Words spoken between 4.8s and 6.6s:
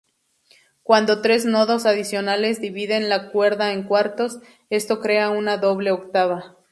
crea una doble octava.